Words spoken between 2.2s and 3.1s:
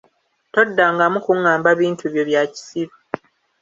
bya kisiru!